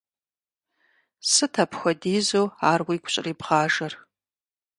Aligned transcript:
Сыт 1.31 1.53
апхуэдизу 1.63 2.45
ар 2.71 2.79
уигу 2.87 3.09
щӀрибгъажэр? 3.13 3.93